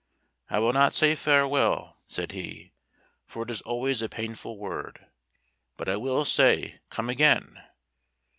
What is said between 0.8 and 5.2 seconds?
say farewell," said he, "for it is always a painful word,